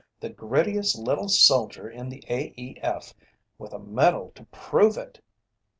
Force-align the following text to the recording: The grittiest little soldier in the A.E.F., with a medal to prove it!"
The 0.19 0.31
grittiest 0.31 0.97
little 0.97 1.29
soldier 1.29 1.87
in 1.87 2.09
the 2.09 2.23
A.E.F., 2.27 3.13
with 3.59 3.71
a 3.71 3.77
medal 3.77 4.31
to 4.33 4.45
prove 4.45 4.97
it!" 4.97 5.21